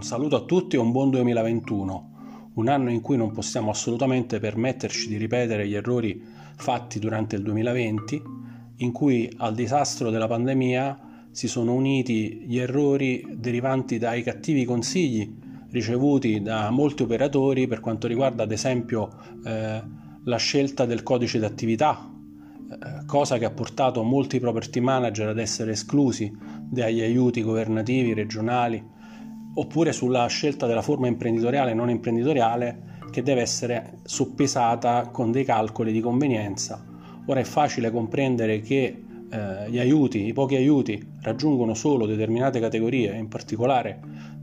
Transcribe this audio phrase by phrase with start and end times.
[0.00, 4.40] Un saluto a tutti e un buon 2021, un anno in cui non possiamo assolutamente
[4.40, 6.24] permetterci di ripetere gli errori
[6.56, 8.22] fatti durante il 2020,
[8.76, 15.36] in cui al disastro della pandemia si sono uniti gli errori derivanti dai cattivi consigli
[15.68, 19.10] ricevuti da molti operatori per quanto riguarda ad esempio
[19.44, 19.82] eh,
[20.24, 22.10] la scelta del codice d'attività,
[22.70, 26.34] eh, cosa che ha portato molti property manager ad essere esclusi
[26.70, 28.96] dagli aiuti governativi, regionali,
[29.54, 35.44] oppure sulla scelta della forma imprenditoriale e non imprenditoriale che deve essere soppesata con dei
[35.44, 36.84] calcoli di convenienza.
[37.26, 43.16] Ora è facile comprendere che eh, gli aiuti, i pochi aiuti, raggiungono solo determinate categorie,
[43.16, 44.00] in particolare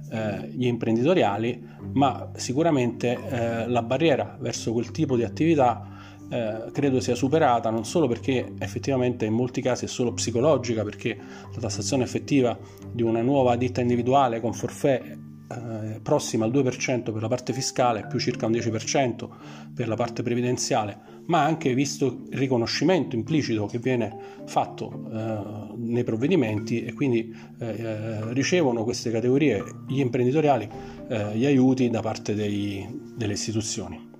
[0.09, 1.61] eh, gli imprenditoriali,
[1.93, 5.96] ma sicuramente eh, la barriera verso quel tipo di attività
[6.29, 11.17] eh, credo sia superata non solo perché effettivamente in molti casi è solo psicologica, perché
[11.53, 12.57] la tassazione effettiva
[12.91, 15.01] di una nuova ditta individuale con forfè
[15.49, 19.29] eh, prossima al 2% per la parte fiscale più circa un 10%
[19.73, 26.03] per la parte previdenziale, ma anche visto il riconoscimento implicito che viene fatto eh, nei
[26.03, 30.69] provvedimenti e quindi eh, eh ricevono queste categorie gli imprenditoriali
[31.07, 34.15] eh, gli aiuti da parte dei, delle istituzioni.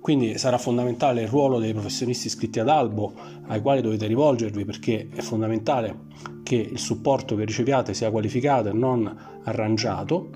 [0.00, 3.12] Quindi sarà fondamentale il ruolo dei professionisti iscritti ad albo
[3.48, 6.08] ai quali dovete rivolgervi perché è fondamentale
[6.42, 10.30] che il supporto che riceviate sia qualificato e non arrangiato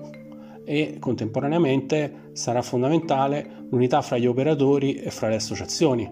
[0.63, 6.09] e contemporaneamente sarà fondamentale l'unità fra gli operatori e fra le associazioni.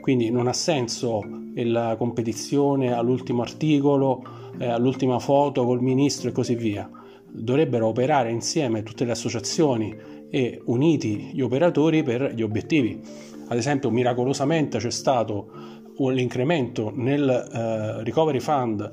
[0.00, 1.22] Quindi non ha senso
[1.54, 4.22] la competizione all'ultimo articolo,
[4.58, 6.88] eh, all'ultima foto col ministro e così via.
[7.32, 9.96] Dovrebbero operare insieme tutte le associazioni
[10.30, 13.00] e uniti gli operatori per gli obiettivi.
[13.48, 15.50] Ad esempio, miracolosamente c'è stato
[15.96, 18.92] un incremento nel eh, Recovery Fund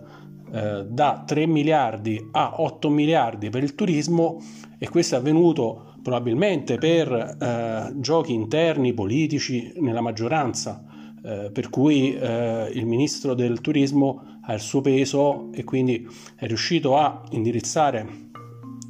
[0.52, 4.41] eh, da 3 miliardi a 8 miliardi per il turismo
[4.77, 10.83] e questo è avvenuto probabilmente per eh, giochi interni politici nella maggioranza,
[11.23, 16.45] eh, per cui eh, il ministro del turismo ha il suo peso e quindi è
[16.45, 18.27] riuscito a indirizzare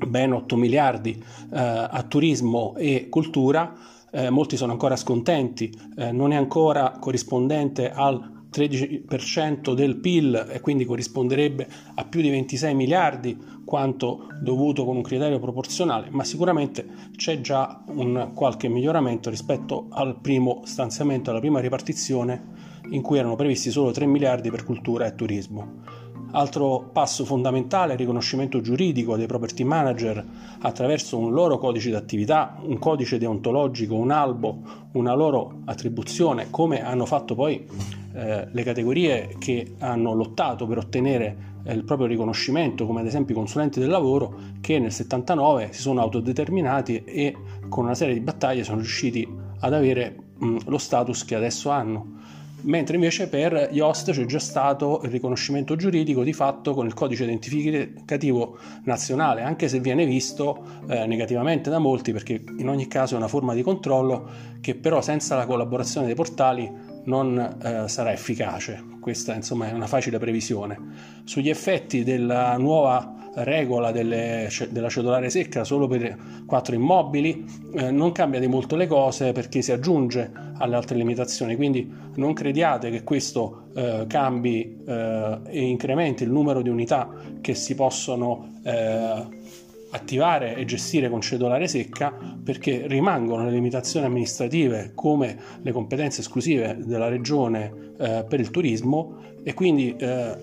[0.06, 3.74] ben 8 miliardi eh, a turismo e cultura,
[4.12, 10.62] eh, molti sono ancora scontenti, eh, non è ancora corrispondente al 13% del PIL e
[10.62, 16.86] quindi corrisponderebbe a più di 26 miliardi quanto dovuto con un criterio proporzionale, ma sicuramente
[17.16, 23.36] c'è già un qualche miglioramento rispetto al primo stanziamento, alla prima ripartizione in cui erano
[23.36, 25.84] previsti solo 3 miliardi per cultura e turismo.
[26.32, 30.24] Altro passo fondamentale è il riconoscimento giuridico dei property manager
[30.60, 34.62] attraverso un loro codice d'attività, un codice deontologico, un albo,
[34.94, 37.66] una loro attribuzione, come hanno fatto poi
[38.14, 43.34] eh, le categorie che hanno lottato per ottenere eh, il proprio riconoscimento, come ad esempio
[43.34, 47.36] i consulenti del lavoro, che nel 79 si sono autodeterminati e
[47.70, 49.28] con una serie di battaglie sono riusciti
[49.60, 52.16] ad avere mh, lo status che adesso hanno
[52.62, 57.24] mentre invece per host c'è già stato il riconoscimento giuridico di fatto con il codice
[57.24, 63.18] identificativo nazionale, anche se viene visto eh, negativamente da molti perché in ogni caso è
[63.18, 64.30] una forma di controllo
[64.62, 66.70] che però senza la collaborazione dei portali
[67.06, 68.84] non eh, sarà efficace.
[69.00, 70.78] Questa insomma è una facile previsione.
[71.24, 78.12] Sugli effetti della nuova regola delle, della cedolare secca solo per quattro immobili eh, non
[78.12, 83.04] cambia di molto le cose perché si aggiunge alle altre limitazioni, quindi non crediate che
[83.04, 87.10] questo eh, cambi eh, e incrementi il numero di unità
[87.42, 89.46] che si possono eh,
[89.90, 96.78] attivare e gestire con cedolare secca perché rimangono le limitazioni amministrative come le competenze esclusive
[96.80, 100.36] della regione eh, per il turismo e quindi eh,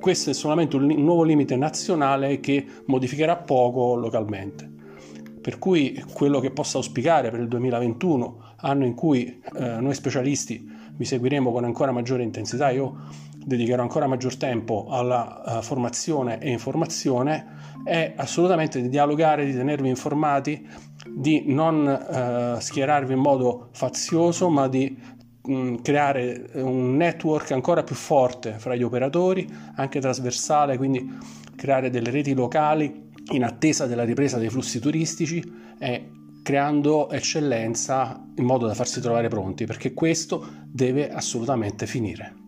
[0.00, 4.68] questo è solamente un, un nuovo limite nazionale che modificherà poco localmente.
[5.40, 10.78] Per cui quello che posso auspicare per il 2021, anno in cui eh, noi specialisti
[10.92, 16.50] vi seguiremo con ancora maggiore intensità, io dedicherò ancora maggior tempo alla uh, formazione e
[16.50, 20.68] informazione, è assolutamente di dialogare, di tenervi informati,
[21.08, 24.94] di non uh, schierarvi in modo fazioso, ma di
[25.82, 31.18] creare un network ancora più forte fra gli operatori, anche trasversale, quindi
[31.56, 35.42] creare delle reti locali in attesa della ripresa dei flussi turistici
[35.78, 36.10] e
[36.42, 42.39] creando eccellenza in modo da farsi trovare pronti, perché questo deve assolutamente finire.